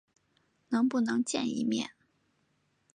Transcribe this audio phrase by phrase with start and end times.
[0.69, 1.91] 能不能再见一面？